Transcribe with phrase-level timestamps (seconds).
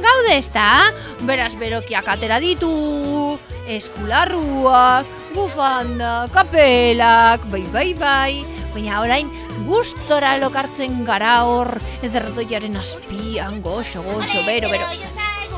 [0.00, 0.94] daude, ezta?
[1.28, 3.38] Beraz, berokiak atera ditu,
[3.68, 8.44] eskularruak, bufanda, kapelak, bai, bai, bai.
[8.72, 9.28] Baina orain,
[9.68, 14.88] gustora lokartzen gara hor, ederdoiaren azpian, goxo, goxo, bero, bero.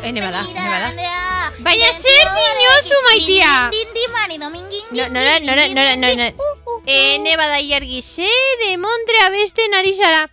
[0.02, 0.90] Ene bada, ene bada.
[1.62, 3.52] Baina zer dinozu, maitia?
[3.74, 6.32] Din, din, mari, domingin, No, nora, nora, nora, nora,
[6.86, 8.30] Ene bada iargi, ze
[8.66, 10.26] demontre abesten ari zara.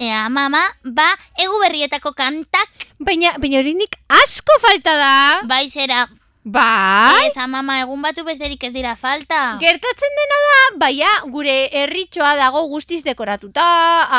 [0.00, 1.06] Ea, mama, ba,
[1.38, 2.68] egu berrietako kantak,
[2.98, 5.12] Baina, baina horinik asko falta da.
[5.46, 6.08] bai zera.
[6.44, 7.30] Bai?
[7.30, 9.56] Ez, mama, egun batzu besterik ez dira falta.
[9.62, 13.64] Gertatzen dena da, baina gure herritxoa dago guztiz dekoratuta,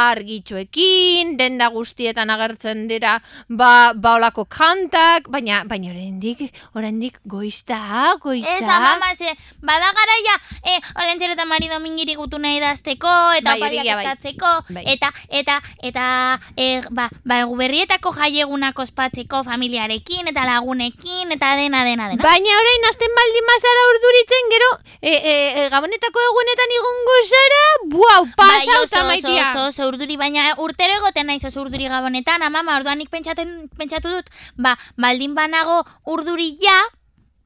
[0.10, 6.42] argitxoekin, denda guztietan agertzen dira, ba, ba olako kantak, baina, baina oraindik,
[6.74, 8.56] oraindik goizta, goizta.
[8.58, 9.30] Ez, mama, ze,
[9.62, 14.00] bada garaia, e, olentzer eta mari domingiri gutu nahi dazteko, eta Bai, opariak bai.
[14.02, 14.86] eskatzeko, Bai.
[14.96, 16.10] eta, eta, eta,
[16.58, 22.15] e, ba, ba, egu berrietako jaiegunak ospatzeko familiarekin, eta lagunekin, eta dena, dena, dena.
[22.22, 24.70] Baina orain azten baldin mazara urduritzen, gero,
[25.02, 27.64] e, e, e, gabonetako egunetan igongo zara,
[27.96, 32.78] buau, Bai, pasauta oso, oso, oso, urduri, baina urtero egoten naiz oso urduri gabonetan, amama,
[32.78, 36.78] orduan nik pentsaten, pentsatu dut, ba, baldin banago urduri ja,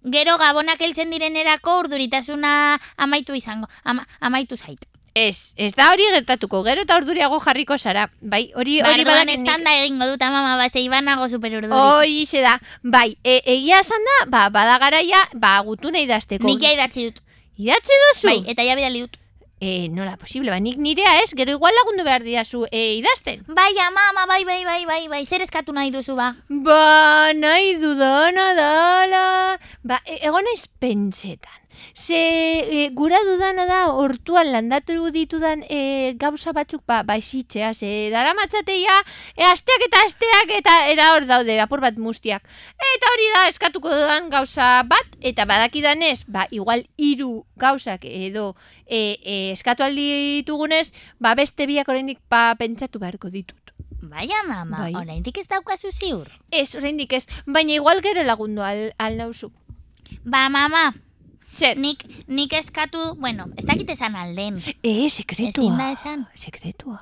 [0.03, 2.53] gero gabonak heltzen direnerako urduritasuna
[2.97, 4.88] amaitu izango, ama, amaitu zait.
[5.13, 8.07] Ez, ez da hori gertatuko, gero eta urduriago jarriko zara.
[8.21, 9.39] Bai, hori hori nik.
[9.39, 11.73] estanda egingo dut, amama, ba, zei banago super urduri.
[11.73, 16.45] Hori xe da, bai, e, egia esan da, ba, bada garaia, ba, gutu nahi dazteko.
[16.45, 17.23] Nik ja idatzi dut.
[17.57, 18.27] Idatzi duzu?
[18.29, 19.17] Bai, eta ja bidali dut.
[19.59, 23.43] E, nola posible, ba, nik nirea ez, gero igual lagundu behar diazu e, idazten.
[23.47, 26.31] Bai, amama, bai, bai, bai, bai, bai, zer eskatu nahi duzu, ba?
[26.47, 29.25] Ba, nahi dudana dala.
[29.83, 31.58] Ba, e, egon naiz pentsetan.
[31.93, 38.09] Ze e, gura dudana da hortuan landatu ditudan e, gauza batzuk ba, ba esitzea, ze
[38.11, 38.95] dara matzateia
[39.35, 42.43] e, asteak eta asteak eta eta hor daude apur bat mustiak.
[42.95, 48.55] Eta hori da eskatuko dudan gauza bat, eta badakidanez, ba, igual hiru gauzak edo
[48.85, 50.09] e, e, eskatu aldi
[50.41, 50.89] ditugunez,
[51.19, 53.59] ba, beste biak oraindik ba, pentsatu beharko ditut.
[54.01, 54.93] Bai, amama, Bai.
[54.95, 56.29] oraindik ez daukazu ziur.
[56.51, 59.51] Ez, oraindik ez, baina igual gero lagundu al, al nauzu.
[60.23, 60.93] Ba, mama,
[61.59, 61.77] Zer?
[61.77, 64.61] nik, nik eskatu, bueno, ez dakit esan alden.
[64.83, 65.63] E, sekretua.
[65.63, 66.27] Ezin da esan.
[66.35, 66.97] Sekretua.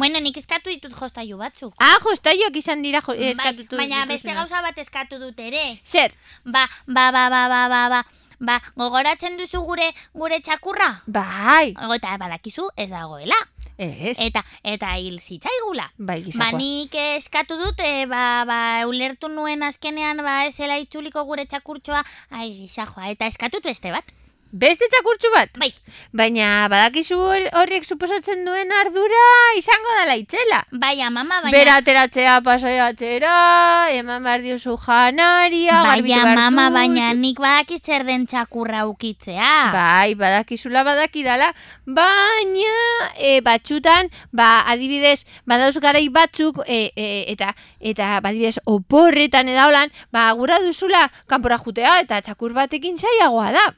[0.00, 1.74] Bueno, nik eskatu ditut jostailu batzuk.
[1.76, 3.76] Ah, jostaioak izan dira jo, Bai, eskatutu.
[3.76, 4.08] baina dituzunak.
[4.14, 5.78] beste gauza bat eskatu dut ere.
[5.84, 6.12] Zer?
[6.44, 8.02] Ba, ba, ba, ba, ba, ba, ba,
[8.40, 11.02] ba, gogoratzen duzu gure gure txakurra?
[11.06, 11.74] Bai.
[11.96, 13.36] Eta badakizu ez dagoela.
[13.80, 14.18] Ez.
[14.20, 15.90] Eta eta hil zitzaigula.
[15.96, 16.58] bai, Ba, gizakoa.
[16.58, 22.50] nik eskatu dut, e, ba, ba, ulertu nuen azkenean, ba, ez itzuliko gure txakurtxoa, ai,
[22.60, 24.04] gizajoa, eta eskatut beste bat.
[24.52, 25.50] Beste txakurtxu bat?
[25.62, 25.68] Bai,
[26.12, 29.20] Baina badakizu hor- horrek suposatzen duen ardura
[29.56, 30.64] izango dela itzela.
[30.72, 31.52] bai, amama, baina...
[31.54, 38.26] Bera ateratzea pasaiatzera, eman behar diozu janaria, garbitu Baina, mama, baina nik badakit zer den
[38.26, 39.52] txakurra ukitzea.
[39.72, 41.52] Bai, badakizula badakidala,
[41.86, 42.74] baina
[43.18, 50.26] e, batxutan, ba, adibidez, badauz garai batzuk, e, e, eta, eta badibidez, oporretan edaolan, ba,
[50.32, 53.68] gura duzula kanpora jutea, eta txakur batekin zaiagoa da.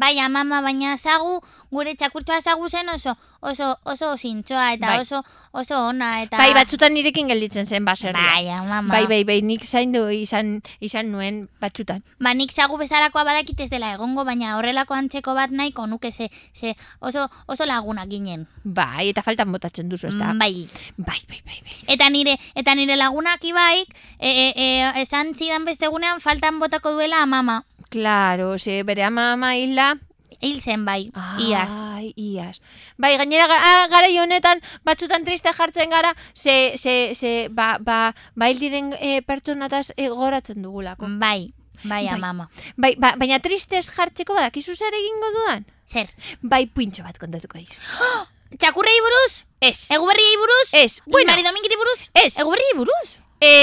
[0.00, 1.38] Bai, amama, baina zagu,
[1.70, 5.00] gure txakurtxoa zagu zen oso, oso, oso zintzoa, eta Bai.
[5.02, 5.20] oso,
[5.52, 6.38] oso ona, eta...
[6.40, 8.18] Bai, batzutan nirekin gelditzen zen baserria.
[8.34, 8.90] Bai, amama.
[8.90, 12.02] Bai, bai, bai, nik zaindu izan, izan nuen batzutan.
[12.18, 16.30] Ba, nik zagu bezalakoa badakit ez dela egongo, baina horrelako antzeko bat nahiko nuke ze,
[16.54, 18.48] ze oso, oso laguna ginen.
[18.64, 20.32] Bai, eta faltan botatzen duzu, ez da?
[20.32, 20.66] Mm, Bai.
[20.96, 21.78] Bai, bai, bai, bai.
[21.94, 24.66] Eta nire, eta nire lagunak ibaik, e, e, e,
[25.02, 27.62] esan zidan beste egunean faltan botako duela amama.
[27.94, 29.94] Claro, ze bere ama ama hila,
[30.42, 31.70] Hil zen bai, iaz.
[31.94, 32.58] Ai, iaz.
[32.98, 38.14] Bai, gainera ga- ah, garai honetan batzutan triste jartzen gara, ze, ze, ze, ba, ba,
[38.34, 41.06] ba hil diren e, pertsonataz e, goratzen dugulako.
[41.22, 41.54] Bai,
[41.84, 42.08] bai, Bai.
[42.18, 42.48] amama.
[42.76, 45.64] Bai, ba, baina tristez jartzeko badakizu zer egingo dudan?
[45.86, 46.10] Zer,
[46.42, 47.78] Bai, puintxo bat kontatuko dizu.
[48.58, 49.44] txakurrei buruz?
[49.64, 49.86] Ez.
[49.96, 50.68] Egu berriei buruz?
[50.82, 52.00] Ez, bueno, Mari Domingiri buruz?
[52.26, 52.32] ez.
[52.42, 53.16] Egu berriei buruz?
[53.40, 53.54] E,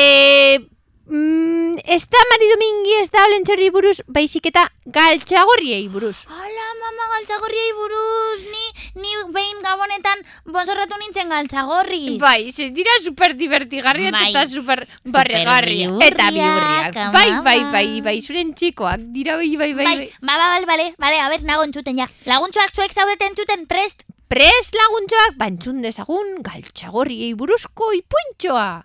[1.08, 6.26] mm, ez da Mari Domingi ez da olentxorri buruz, baizik eta galtxagorriei buruz.
[6.28, 8.66] Hala, mama, galtzagorriei buruz, ni,
[9.02, 12.18] ni behin gabonetan bonzorratu nintzen galtzagorri.
[12.22, 14.30] Bai, ze dira super divertigarriak Bai.
[14.32, 16.96] eta super bihurriak, Eta bihurriak.
[16.98, 19.86] ama, Bai, bai, bai, bai, zuren txikoak dira bai, bai, bai.
[19.86, 20.10] Bai, bai.
[20.22, 22.08] ba, ba, bale, bale, bale, a ber, nago entzuten ja.
[22.26, 24.06] Laguntxoak zuek zaudete entzuten prest?
[24.32, 28.84] Pres laguntxoak bantzun dezagun galtxagorriei buruzko ipuintxoa.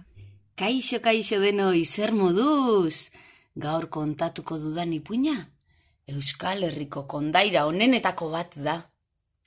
[0.57, 3.11] Kaixo, kaixo denoi, zer moduz?
[3.55, 5.37] Gaur kontatuko dudan ipuina?
[6.09, 8.77] Euskal Herriko kondaira onenetako bat da.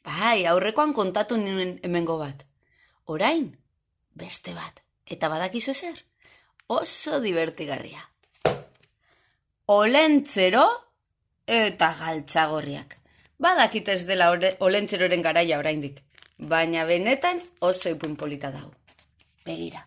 [0.06, 2.46] Bai, aurrekoan kontatu nuen hemengo bat.
[3.06, 3.50] Orain,
[4.14, 4.84] beste bat.
[5.06, 6.06] Eta badakizu zer?
[6.70, 8.02] oso divertigarria.
[9.74, 10.64] Olentzero
[11.50, 12.96] eta galtzagorriak.
[13.42, 16.04] Badakit ez dela ore- olentzeroren garaia oraindik,
[16.38, 18.70] baina benetan oso ipun polita dago.
[19.46, 19.82] Begira.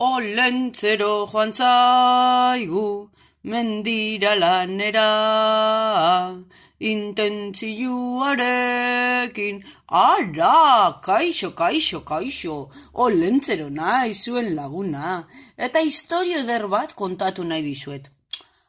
[0.00, 3.10] Olentzero joan zaigu,
[3.42, 6.38] mendira lanera,
[6.78, 17.62] intentzioarekin, ara, kaixo, kaixo, kaixo, olentzero nahi zuen laguna, eta historio eder bat kontatu nahi
[17.66, 18.08] dizuet.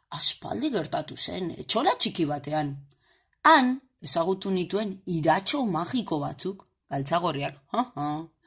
[0.10, 2.74] Aspaldi gertatu zen, etxola txiki batean.
[3.46, 8.38] Han, ezagutu nituen iratxo magiko batzuk, galtzagorriak, ha, ha.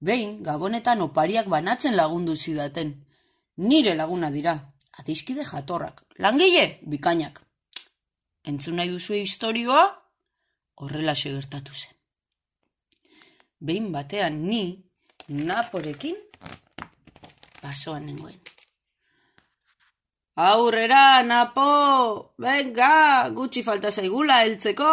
[0.00, 2.94] Behin, gabonetan opariak banatzen lagundu zidaten.
[3.56, 4.54] Nire laguna dira,
[4.98, 7.40] adiskide jatorrak, langile, bikainak.
[8.46, 9.82] Entzun nahi duzu historioa?
[10.78, 11.96] Horrela gertatu zen.
[13.58, 14.78] Behin batean ni,
[15.28, 16.14] naporekin,
[17.62, 18.38] basoan nengoen.
[20.38, 22.34] Aurrera, napo!
[22.38, 24.92] Venga, gutxi falta zaigula heltzeko!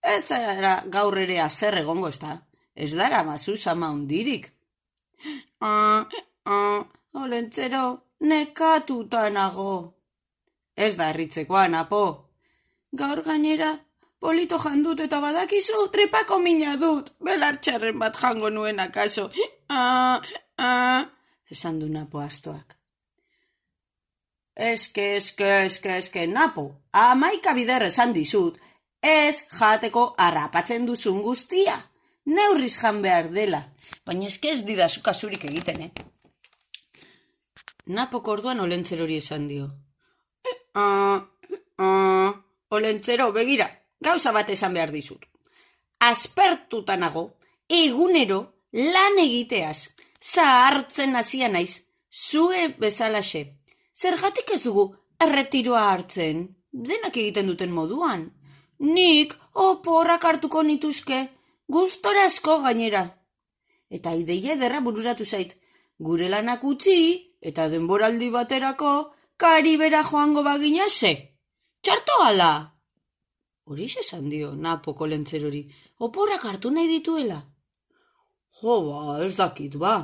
[0.00, 2.36] Ez zara gaur ere azer egongo ez da.
[2.74, 4.50] Ez dara mazu sama hundirik.
[5.60, 6.06] Ah,
[6.44, 7.84] ah, olentzero,
[8.20, 9.94] nekatuta nago.
[10.76, 12.02] Ez da erritzekoa, napo.
[12.92, 13.70] Gaur gainera,
[14.18, 17.14] polito jandut eta badakizu, trepako mina dut.
[17.22, 19.30] Belartxarren bat jango nuen akaso.
[19.68, 20.20] Ah,
[20.58, 21.06] ah,
[21.50, 22.76] esan du napo astoak.
[24.54, 28.60] Eske, eske, eske, eske, napo, amaika bider esan dizut,
[29.02, 31.80] ez jateko harrapatzen duzun guztia.
[32.24, 33.60] Neurriz jan behar dela,
[34.06, 35.90] baina eske ez didazu kasurik egiten, eh?
[37.86, 39.66] Napok orduan olentzerori esan dio.
[40.44, 41.20] Eh, ah,
[41.78, 42.32] ah,
[42.70, 43.68] olentzero, begira,
[44.00, 45.26] gauza bat esan behar dizut.
[46.00, 47.26] Aspertuta nago,
[47.68, 48.40] egunero
[48.72, 49.90] lan egiteaz,
[50.20, 53.44] zahartzen hasia naiz, zue bezalaxe.
[53.94, 54.88] Zergatik ez dugu
[55.20, 58.30] erretiroa hartzen, denak egiten duten moduan.
[58.80, 61.28] Nik oporrak hartuko nituzke,
[61.74, 63.04] gustora asko gainera.
[63.96, 65.56] Eta ideia ederra bururatu zait,
[66.08, 66.98] gure lanak utzi
[67.50, 68.92] eta denboraldi baterako
[69.36, 71.12] karibera joango bagina ze.
[71.82, 72.52] Txarto ala!
[73.64, 75.62] Hori esan dio, napoko lentzerori,
[76.06, 77.40] oporrak hartu nahi dituela.
[78.60, 79.94] Jo, ba, ez dakit, ba.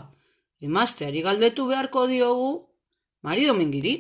[0.61, 2.51] Emazteari galdetu beharko diogu,
[3.23, 3.99] Mari Domingiri.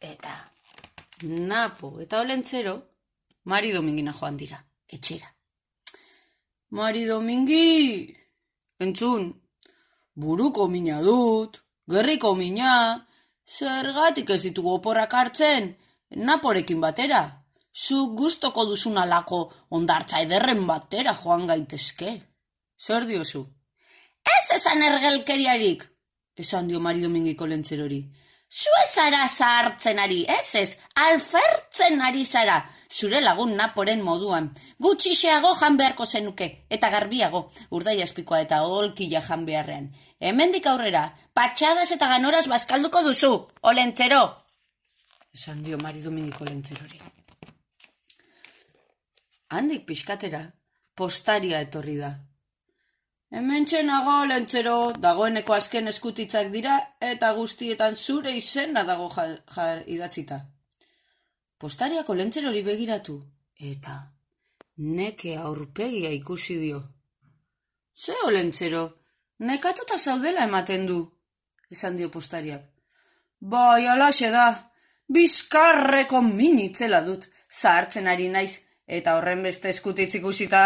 [0.00, 0.34] Eta
[1.24, 2.74] Napo eta Olentzero
[3.44, 5.33] Mari Domingina joan dira, etxera.
[6.74, 8.10] Mari Domingi,
[8.82, 9.28] entzun,
[10.18, 12.98] buruko mina dut, gerriko mina,
[13.46, 15.68] zergatik ez ditugu oporrak hartzen,
[16.26, 17.22] Naporekin batera.
[17.70, 19.38] Zu gustoko duzun alako
[19.70, 22.10] ondartza ederren batera joan gaitezke.
[22.74, 23.44] Zer diozu?
[24.34, 25.86] Ez esan ergelkeriarik,
[26.34, 28.02] esan dio Mari Domingiko lentzerori.
[28.54, 34.52] Zu ez zara zahartzen ari, ez ez, alfertzen ari zara, zure lagun naporen moduan.
[34.78, 36.46] Gutxixeago jan beharko zenuke,
[36.76, 37.40] eta garbiago,
[37.74, 39.88] urdai aspikoa eta olkila jan beharrean.
[40.20, 41.02] Hemendik aurrera,
[41.34, 43.32] patxadas eta ganoraz bazkalduko duzu,
[43.72, 44.22] olentzero.
[45.34, 47.02] Esan dio Mari Domingiko lentzerori.
[49.50, 50.44] Handik pixkatera,
[50.94, 52.14] postaria etorri da.
[53.34, 59.24] Hemen txenago lentzero, dagoeneko azken eskutitzak dira, eta guztietan zure izena dago ja,
[59.54, 60.36] ja, idatzita.
[61.58, 63.16] Postariako lentzerori begiratu,
[63.58, 63.94] eta
[64.98, 66.78] neke aurpegia ikusi dio.
[67.94, 68.84] Ze olentzero,
[69.50, 71.00] nekatuta zaudela ematen du,
[71.74, 72.62] esan dio postariak.
[73.40, 74.46] Bai, alaxe da,
[75.10, 80.64] bizkarreko minitzela dut, zahartzen ari naiz, eta horren beste eskutitz ikusita,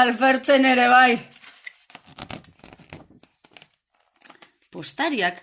[0.00, 1.41] alfertzen ere bai.
[4.72, 5.42] Postariak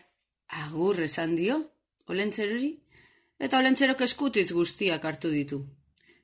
[0.66, 1.60] agur esan dio,
[2.10, 2.72] olentzerori,
[3.38, 5.60] eta olentzerok eskutitz guztiak hartu ditu.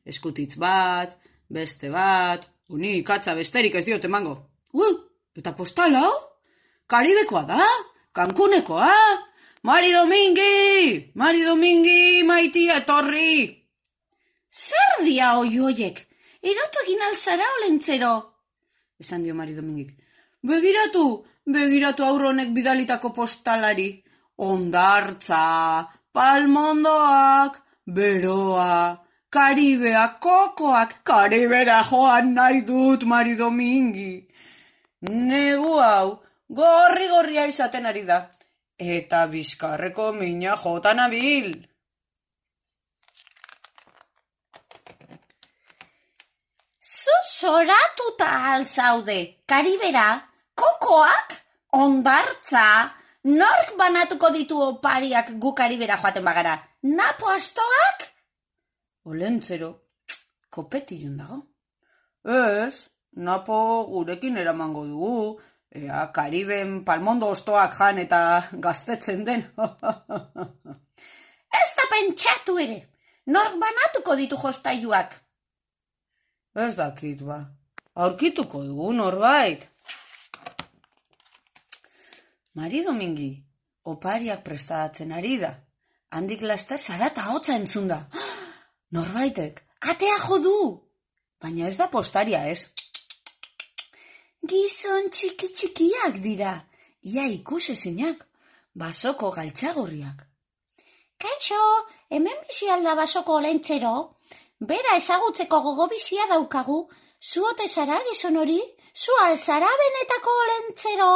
[0.06, 1.14] Eskutitz bat,
[1.50, 4.34] beste bat, uni katza besterik ez diot emango.
[4.74, 4.96] Uh,
[5.38, 6.02] eta postala,
[6.90, 7.62] Karibekoa da,
[8.14, 8.94] Kankunekoa,
[9.66, 13.46] Mari Domingi, Mari Domingi, maiti etorri.
[14.50, 16.02] Zer dia oi hoiek,
[16.42, 18.12] erotu egin alzara olentzero,
[19.02, 19.94] esan dio Mari Domingik.
[20.46, 23.90] Begiratu, begiratu aurronek bidalitako postalari.
[24.38, 28.98] Ondartza, palmondoak, beroa,
[29.30, 34.28] karibea, kokoak, karibera joan nahi dut, Mari Domingi.
[35.02, 38.20] Negu hau, gorri-gorria izaten ari da.
[38.78, 41.54] Eta bizkarreko mina jotan abil.
[46.82, 51.36] Zu soratuta alzaude, karibera, kokoak,
[51.76, 52.92] Ondartza,
[53.28, 56.56] nork banatuko ditu opariak gukari bera joaten bagara?
[56.84, 58.06] Napo astoak?
[59.12, 59.70] Olentzero,
[60.50, 61.42] kopetilun dago.
[62.26, 62.88] Ez,
[63.28, 63.58] napo
[63.90, 65.42] gurekin eramango dugu,
[65.76, 68.22] ea Kariben palmondo ostoak jan eta
[68.66, 69.44] gaztetzen den.
[71.60, 72.80] Ez da pentsatu ere,
[73.28, 75.12] nork banatuko ditu jostailuak?
[76.56, 77.44] Ez dakit ba,
[77.96, 79.75] aurkituko dugu norbait.
[82.56, 83.34] Mari Domingi,
[83.92, 85.50] opariak prestatzen ari da.
[86.16, 87.98] Handik laster sarata hotza entzun da.
[88.96, 89.60] Norbaitek,
[89.92, 90.60] atea jo du!
[91.44, 92.70] Baina ez da postaria ez.
[94.48, 96.54] Gizon txiki txikiak dira,
[97.04, 98.24] ia ikusezinak,
[98.72, 100.24] basoko galtxagorriak.
[101.20, 101.60] Kaixo,
[102.08, 103.94] hemen bizi alda basoko olentzero?
[104.72, 106.80] Bera ezagutzeko gogo bizia daukagu,
[107.20, 108.62] zuote zara gizon hori?
[108.96, 111.14] Zu alzara benetako olentzero?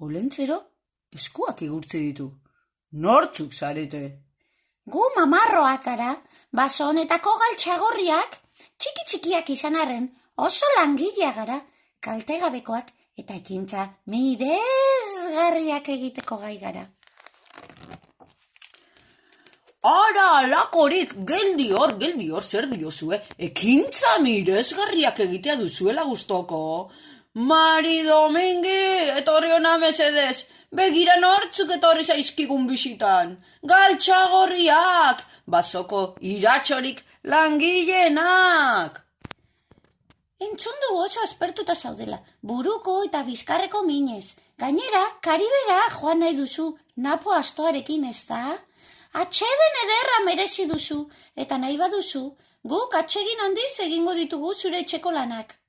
[0.00, 0.56] Olentzero?
[1.12, 2.26] Eskuak igurtzi ditu.
[3.04, 4.00] Nortzuk zarete?
[4.92, 6.14] Gu mamarroak gara,
[6.60, 8.38] baso honetako galtxagorriak,
[8.80, 10.06] txiki txikiak izan arren,
[10.46, 11.58] oso langilea gara,
[12.00, 12.88] kaltegabekoak
[13.20, 16.86] eta ekintza mirezgarriak egiteko gai gara.
[19.90, 26.58] Ara, lakorik, geldi hor, geldi hor, zer diozue, ekintza mirezgarriak egitea duzuela gustoko.
[27.40, 33.30] Mari Domingi, etorri hona mesedez, begira nortzuk etorri zaizkigun bisitan.
[33.70, 35.22] Galtxagorriak,
[35.54, 37.00] basoko iratxorik
[37.32, 38.98] langileenak.
[40.48, 44.36] Entzun dugu oso aspertuta zaudela, buruko eta bizkarreko minez.
[44.60, 46.66] Gainera, karibera joan nahi duzu,
[46.96, 48.42] napo astoarekin ez da?
[49.22, 51.00] Atxeden ederra merezi duzu,
[51.36, 52.26] eta nahi baduzu,
[52.74, 55.59] guk atxegin handiz egingo ditugu zure etxeko lanak.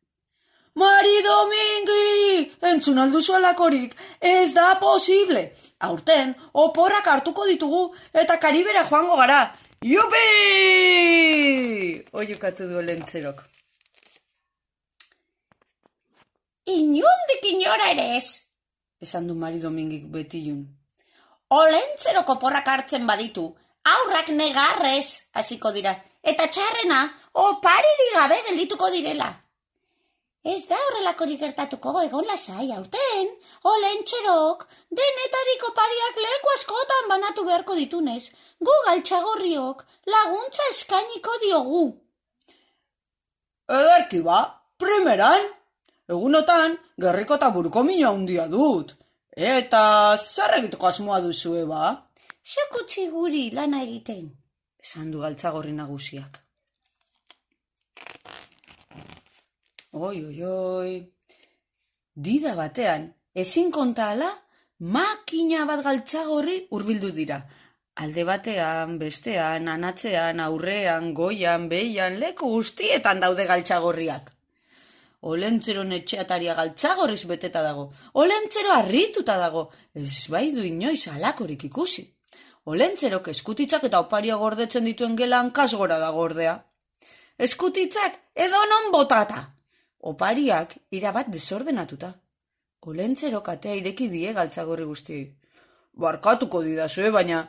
[0.76, 5.52] Mari Domingi, entzun alduzu alakorik, ez da posible.
[5.84, 9.52] Aurten, oporrak hartuko ditugu eta karibera joango gara.
[9.84, 10.28] Jupi!
[12.14, 13.44] Oiukatu du lentzerok.
[16.72, 18.48] Inundik inora ere ez,
[19.02, 20.64] esan du Mari Domingik betilun.
[21.52, 29.41] Olentzeroko porrak hartzen baditu, aurrak negarrez hasiko dira, eta txarrena opariri gabe geldituko direla.
[30.42, 33.28] Ez da horrelakorik gertatuko egon lasai aurten,
[33.72, 41.84] olentxerok, denetariko pariak leku askotan banatu beharko ditunez, gu galtxagorriok laguntza eskainiko diogu.
[43.70, 44.42] Ederki ba,
[44.82, 45.46] primeran,
[46.10, 48.98] egunotan, gerriko eta buruko mina handia dut.
[49.38, 51.94] Eta zer egiteko asmoa duzu eba?
[52.42, 54.32] Zokutzi guri lana egiten,
[54.82, 56.41] esan du galtzagorri nagusiak.
[59.94, 60.92] Oi, oi, oi.
[62.16, 64.30] Dida batean, ezin konta ala,
[64.80, 67.42] makina bat galtzagorri hurbildu dira.
[68.00, 74.32] Alde batean, bestean, anatzean, aurrean, goian, behian, leku guztietan daude galtzagorriak.
[75.28, 77.90] Olentzeron etxeataria galtzagorriz beteta dago.
[78.14, 79.70] Olentzero harrituta dago.
[79.94, 82.08] Ez bai du inoiz alakorik ikusi.
[82.64, 86.62] Olentzerok eskutitzak eta oparia gordetzen dituen gelan kasgora da gordea.
[87.38, 89.50] Eskutitzak edo non botata.
[90.02, 92.12] Opariak irabat desordenatuta.
[92.82, 95.26] Olentzerok atea ireki die galtzagorri guztiei.
[96.02, 97.44] Barkatuko didazue, baina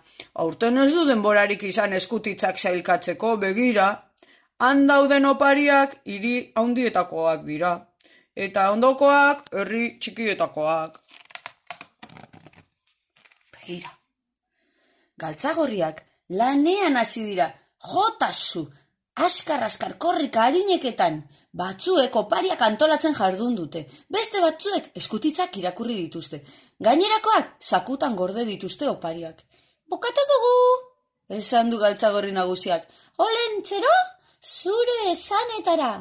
[0.45, 3.87] aurten ez du denborarik izan eskutitzak sailkatzeko begira,
[4.63, 7.73] Han dauden opariak hiri handietakoak dira,
[8.45, 11.01] eta ondokoak herri txikietakoak.
[13.57, 13.91] Begira.
[15.19, 16.05] Galtzagorriak
[16.39, 17.49] lanean hasi dira,
[17.91, 18.63] jotazu,
[19.27, 21.19] askar-askar korrika harineketan,
[21.53, 26.43] batzuek opariak antolatzen jardun dute, beste batzuek eskutitzak irakurri dituzte,
[26.81, 29.43] gainerakoak sakutan gorde dituzte opariak.
[29.91, 30.55] Bukatu dugu,
[31.39, 32.87] esan du galtzagorri nagusiak,
[33.19, 33.93] olentzero,
[34.43, 35.93] zure esanetara.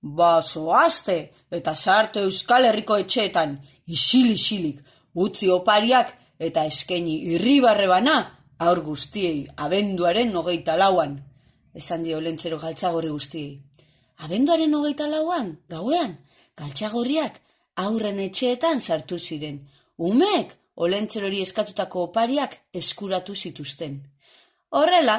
[0.00, 1.18] Baso aste!
[1.50, 3.56] Eta sartu Euskal Herriko etxeetan,
[3.90, 4.78] isil-isilik,
[5.18, 8.20] utzi opariak eta eskeni irribarre bana,
[8.62, 11.18] aur guztiei, abenduaren hogeita lauan.
[11.74, 13.58] Esan dio lentzero galtzagorri guztiei.
[14.20, 16.18] Abenduaren hogeita lauan, gauean,
[16.56, 17.38] galtzagorriak
[17.80, 19.62] aurren etxeetan sartu ziren.
[19.96, 23.96] Umek, olentzerori eskatutako opariak eskuratu zituzten.
[24.76, 25.16] Horrela,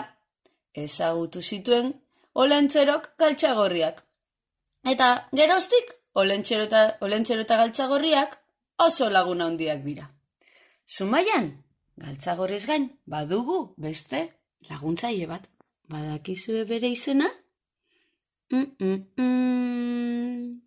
[0.73, 1.91] ezagutu zituen
[2.43, 4.03] olentzerok galtzagorriak.
[4.93, 8.37] Eta geroztik, olentzero eta, olentzero eta galtzagorriak
[8.85, 10.11] oso laguna handiak dira.
[10.85, 11.51] Zumaian,
[11.97, 14.27] galtzagorriz gain, badugu beste
[14.69, 15.49] laguntzaile bat.
[15.89, 17.27] Badakizue bere izena?
[18.51, 20.61] Mm -mm -mm.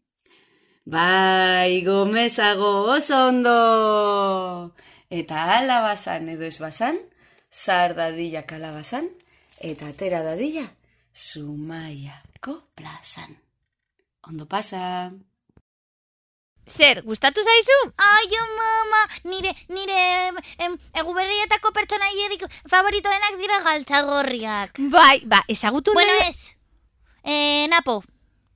[0.87, 4.73] Bai, gomezago oso ondo!
[5.11, 6.99] Eta ala bazan edo ez bazan,
[7.51, 9.09] zar dadila kalabazan,
[9.61, 10.65] eta atera dadila,
[11.15, 13.37] zumaiako plazan.
[14.29, 15.13] Ondo pasa!
[16.67, 17.79] Zer, gustatu zaizu?
[17.97, 24.79] Ai, oh, mama, nire, nire em, eguberrietako pertsonaierik favoritoenak dira galtzagorriak.
[24.79, 26.54] Bai, ba, ezagutu Bueno, nahi- ez.
[27.25, 28.05] Eh, Napo.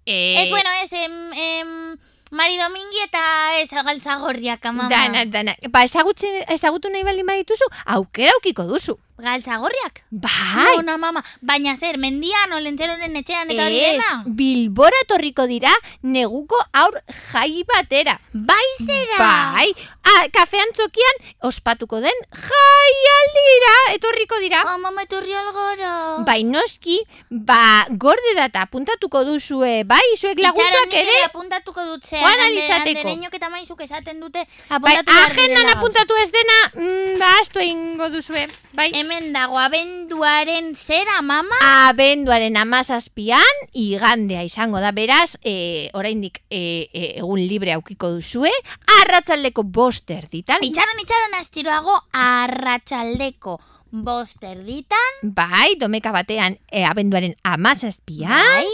[0.04, 1.96] Eh, Ez, bueno, ez, em, em,
[2.31, 4.88] Mari Domingi eta ez galtzagorriak, mama.
[4.88, 5.54] Dana, dana.
[5.70, 8.98] Ba, ezagutzen, ezagutu nahi baldin badituzu, aukera aukiko duzu.
[9.18, 10.04] Galtzagorriak?
[10.11, 11.22] Bai, Ona, mama.
[11.42, 14.11] Baina zer, mendian, olentzeroren etxean eta hori dena?
[14.38, 16.94] bilbora etorriko dira neguko aur
[17.33, 18.14] jai batera.
[18.33, 19.18] Bai zera!
[19.18, 19.66] Bai,
[20.07, 21.18] ah, kafean txokian
[21.50, 24.62] ospatuko den jaialdira etorriko dira.
[24.70, 25.92] Oh, mama, etorri algara.
[26.26, 27.00] Bai, noski,
[27.31, 31.18] ba, gorde data apuntatuko duzue, bai, zuek laguntzak ere.
[31.26, 32.20] apuntatuko dut ze.
[32.22, 33.02] Joan alizateko.
[33.02, 37.59] Andereñok eta maizuk esaten dute Bai, apuntatu behar agendan apuntatu ez dena, mm, ba, astu
[37.66, 38.46] egingo duzue,
[38.78, 38.90] bai.
[39.08, 41.56] Hemen dago abenduaren zera, mama?
[41.88, 48.52] Abenduaren amazazpian, igandea izango da, beraz, e, oraindik e, e, egun libre aukiko duzue,
[48.98, 53.56] arratzaldeko boster ditan, Itxaron, itxaron astiroago arratsaldeko
[54.04, 55.16] bost erditan.
[55.22, 58.68] bai, domeka batean, e, abenduaren amazazpian, Bai,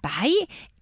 [0.00, 0.32] bai,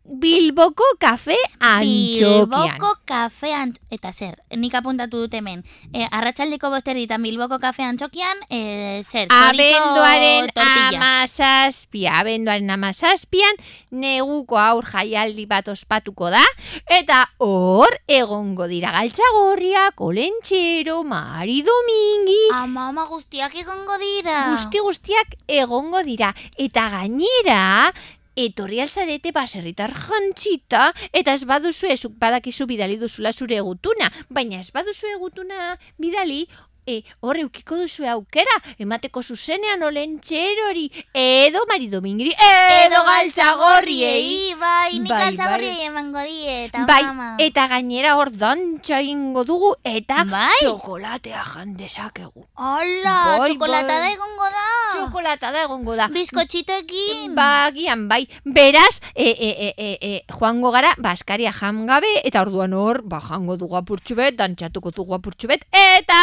[0.04, 2.44] Bilboko kafe antxokian.
[2.50, 3.78] Bilboko kafe ant...
[3.94, 5.62] Eta zer, nik apuntatu dut hemen.
[5.94, 13.56] E, arratsaldeko bost erditan Bilboko kafe antxokian, e, zer, Abenduaren amazazpia, abenduaren amazazpian,
[13.96, 16.42] neguko aur jaialdi bat ospatuko da,
[16.98, 24.50] eta hor egongo dira galtzagorriak, olentxero, mari domingi, Ama, ama guztiak egongo dira.
[24.52, 26.34] guzti guztiak egongo dira.
[26.60, 27.88] Eta gainera,
[28.36, 34.70] etorri alzarete baserritar jantzita, eta ez baduzu ezuk badakizu bidali duzula zure egutuna, baina ez
[34.74, 36.44] baduzu egutuna bidali,
[36.86, 42.32] e, hor eukiko duzu aukera, emateko zuzenean olentxerori, edo mari domingiri,
[42.84, 44.54] edo galtzagorriei.
[44.60, 47.28] Bai, nik Bai, galtzagorriei emango diet, Bai, mama.
[47.42, 50.60] eta gainera hor dantxa ingo dugu, eta Bai?
[50.60, 52.46] txokolatea jan dezakegu.
[52.56, 54.12] Hola, Bai, txokolatada bai.
[54.14, 54.66] egongo da.
[54.94, 56.08] Txokolatada egongo da.
[56.08, 57.34] Bizkotxitekin.
[57.34, 58.24] Ba, agian, bai.
[58.44, 63.56] Beraz, e, e, e, e, e, joango gara, baskaria jangabe, eta orduan hor, ba, jango
[63.56, 66.20] dugu apurtxu bet, dantxatuko dugu apurtxu bet, eta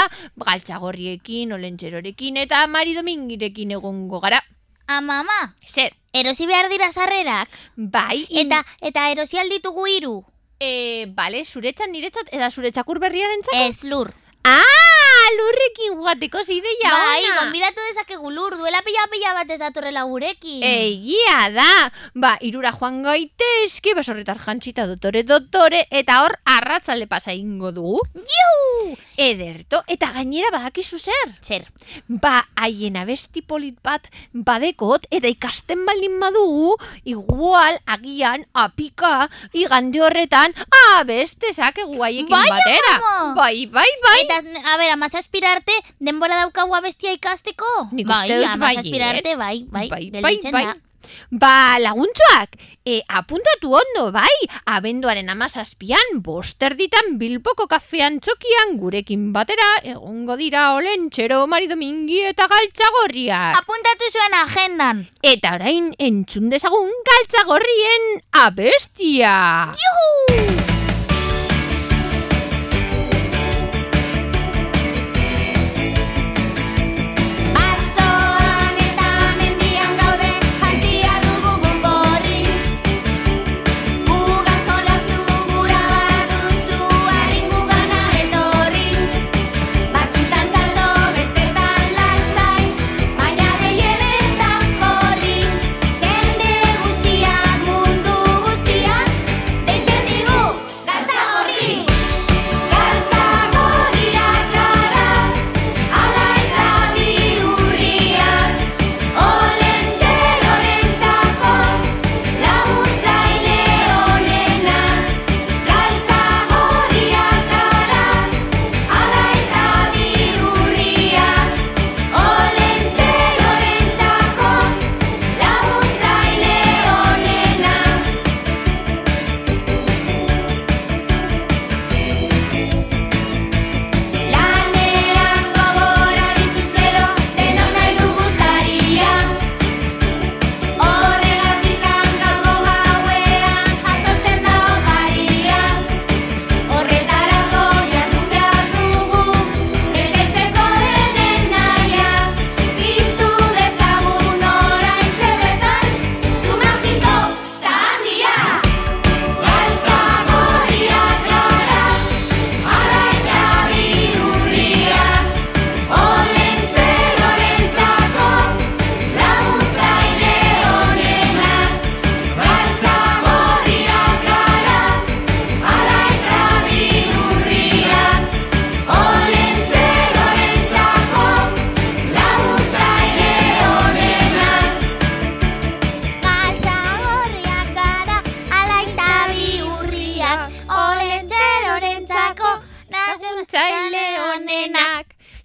[0.52, 4.42] galtzagorriekin, olentxerorekin, eta mari domingirekin egongo gara.
[4.88, 7.50] Ama, ama, Zer, erosi behar dira sarrerak.
[7.76, 10.26] bai, in- Eta, eta erosi alditugu hiru.
[10.64, 14.12] e, bale, zuretzat niretzat, eta zure txakur berriaren Ez lur.
[14.44, 14.91] Ah,
[15.38, 17.36] lurrekin guateko zideia bai, ona.
[17.42, 20.62] gonbidatu dezakegu lur, duela pila-pila bat ez datorrela gurekin.
[20.64, 27.72] Egia da, ba, irura joan gaitezke, basorretar jantzita dotore dotore, eta hor arratzale pasa ingo
[27.72, 28.02] dugu.
[28.16, 28.98] Iu!
[29.22, 31.34] Ederto, eta gainera badakizu zer?
[31.42, 31.68] Zer,
[32.08, 40.56] Ba, haien abesti polit bat badekot, eta ikasten baldin badugu, igual, agian, apika, igande horretan,
[40.98, 42.96] abeste zakegu haiekin Bai, batera.
[43.38, 44.18] Bai, bai, bai.
[44.26, 44.42] Eta,
[44.74, 47.90] a ber, amazazpira arte, denbora daukagu abestia ikasteko?
[47.92, 49.02] Nik bai, uste dut baietz.
[49.02, 50.66] arte, bai, bai, bai, bai, bai.
[50.66, 50.76] da.
[51.32, 52.56] Ba, laguntzuak,
[52.86, 60.74] e, apuntatu ondo, bai, abenduaren amazazpian, boster ditan bilboko kafean txokian gurekin batera, egongo dira
[60.78, 63.60] olentxero, mari domingi eta galtzagorriak.
[63.62, 65.06] Apuntatu zuen agendan.
[65.22, 68.12] Eta orain entzun dezagun galtzagorrien
[68.46, 69.36] abestia.
[69.74, 70.81] Basoan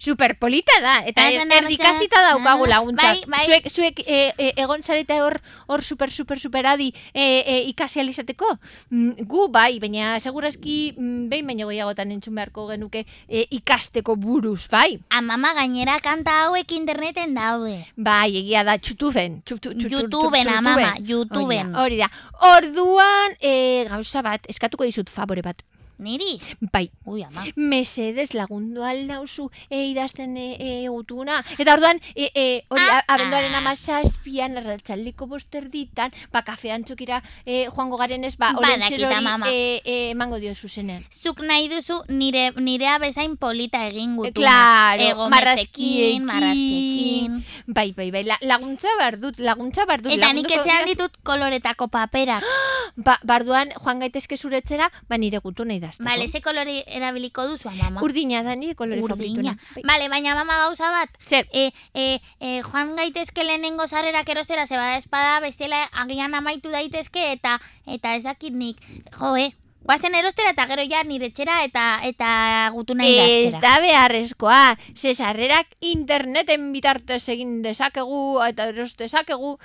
[0.07, 3.25] Superpolita da, eta Bai, er, bai, erdikasita daukagu bai, laguntzak.
[3.27, 3.43] bai.
[3.47, 5.35] Zuek, zuek e, e, egon zarete hor,
[5.67, 8.53] hor super, super, super adi e, e, ikasi alizateko?
[8.89, 14.67] Mm, gu bai, baina segurazki mm, behin baino gehiagotan entzun beharko genuke e, ikasteko buruz,
[14.71, 14.99] bai?
[15.11, 17.81] Amama gainera kanta hauek interneten daude.
[17.97, 19.41] Bai, egia da, txutuben.
[19.43, 21.09] Txutu, txutu, YouTubeen, amama, txutuben.
[21.11, 21.73] YouTubeen.
[21.83, 22.11] Hori da.
[22.55, 23.55] Orduan, e,
[23.89, 25.65] gauza bat, eskatuko dizut favore bat.
[25.97, 26.39] Niri?
[26.71, 27.43] Bai, Ui, ama.
[27.55, 31.43] mesedes lagundu aldauzu e, idazten e, e, gutuna.
[31.57, 33.57] Eta orduan, e, e, hori, Ah, abenduaren ah.
[33.63, 39.49] amazazpian, arratzaldiko bosterditan, ba, kafean txukira e, joango garen ez, ba, Badakit, orentxer hori amama.
[39.49, 41.03] e, e, emango dio zuzenean.
[41.11, 44.33] Zuk nahi duzu nire, nirea bezain polita egin E, gutuna.
[44.35, 46.23] claro, Ego marrazkiekin.
[46.25, 47.43] marrazkekin.
[47.67, 50.13] Bai, bai, bai, la, laguntza behar dut, laguntza behar dut.
[50.13, 52.43] Eta nik etxean ditut koloretako paperak.
[52.97, 56.09] Ba, barduan, joan gaitezke zuretzera, ba, nire gutuna idazteko.
[56.09, 58.01] Bale, ze kolore erabiliko duzu, mama?
[58.03, 59.01] Urdina da nire kolore.
[59.01, 59.57] Urdina.
[59.75, 59.83] Bai.
[59.83, 61.09] Bale, baina mama gauza bat.
[61.27, 66.69] Zer, E, e, e, joan gaitezke lehenengo sarrerak erostera, ze bada espada bestela agian amaitu
[66.69, 68.77] daitezke eta eta ez dakit nik.
[69.19, 69.53] Jo, eh?
[69.87, 73.13] Guazen erostera eta gero ja nire etxera eta eta gutuna Ez
[73.47, 73.61] idaztera.
[73.61, 79.57] da beharrezkoa, ze sarrerak interneten bitartez egin dezakegu eta eros dezakegu,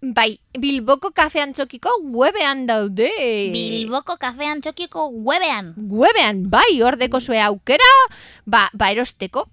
[0.00, 3.10] bai, Bilboko kafe antzokiko webean daude.
[3.52, 5.74] Bilboko kafean txokiko webean.
[5.76, 7.90] Webean, bai, ordeko zue aukera,
[8.46, 9.46] ba, ba erosteko.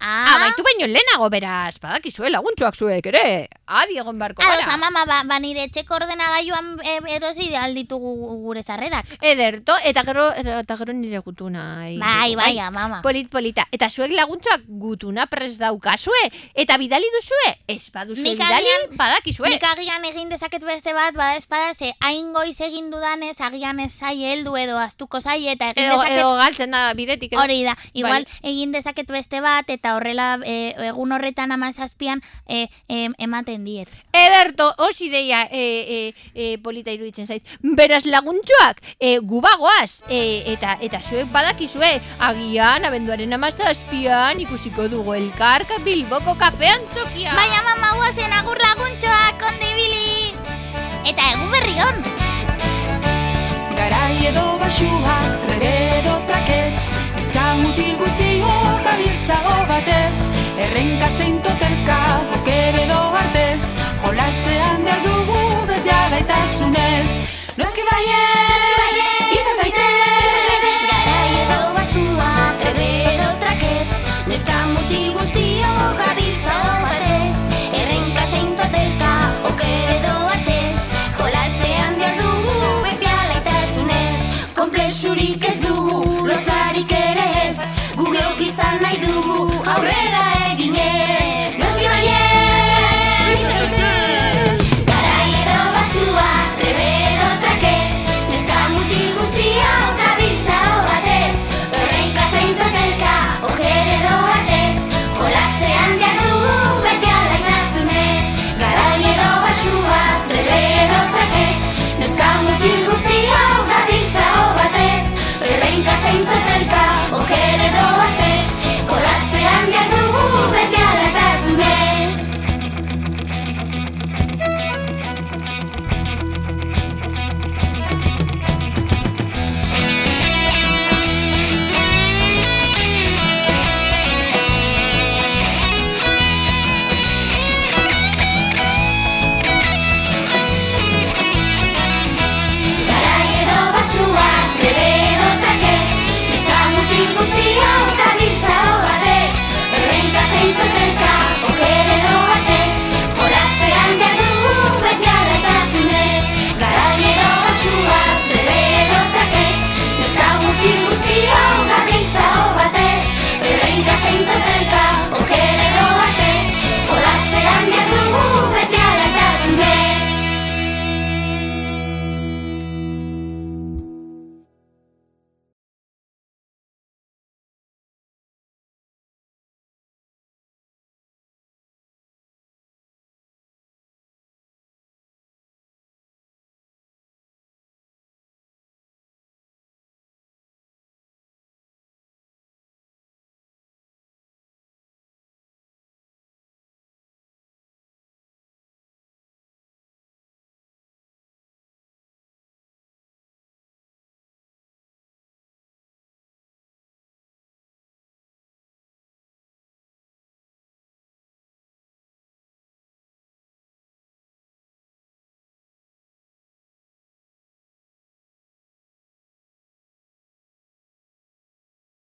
[0.00, 3.48] Ah, Amaitu baino lehenago beraz, badakizue laguntzuak zuek ere.
[3.66, 4.74] Adi egon barko Ados, gara.
[4.74, 8.12] amama, ba, ba nire etxeko ordenagailuan e, erosi alditugu
[8.44, 9.06] gure sarrerak.
[9.20, 11.64] Ederto, eta gero, eta gero nire gutuna.
[11.98, 13.00] Bai, bai, amama.
[13.02, 13.66] Polit polita.
[13.72, 16.22] Eta zuek laguntzuak gutuna pres daukazue,
[16.54, 19.48] eta bidali duzue, ez baduzue Nik bidali, agian- badakizue.
[19.50, 23.92] Nik agian egin dezaket beste bat, bada espada, ze hain goiz egin dudanez, agian ez
[23.98, 26.18] zai heldu edo astuko zai, eta egin edo, dezaket...
[26.18, 27.34] edo galtzen da bidetik.
[27.36, 33.08] Hori da, igual egin dezaket beste bat, eta horrela e, egun horretan amazazpian e, e,
[33.18, 33.88] ematen diet.
[34.12, 37.44] Ederto, os ideia e, e, polita iruditzen zait.
[37.62, 45.80] Beraz laguntzuak, e, gubagoaz, e, eta eta zuek badakizue, agian abenduaren amazazpian ikusiko dugu elkarka
[45.84, 47.34] Bilboko kafean txokia.
[47.38, 50.32] Baina mama guazen agur laguntxoak, onde ibili!
[51.08, 52.27] Eta egun berri on!
[53.78, 60.16] Garai edo basua, rede edo trakets Ezka mutil guztiok abiltzago batez.
[60.64, 62.00] Errenka zein totelka,
[62.32, 63.62] boker edo artez.
[64.02, 65.07] Jolasean behar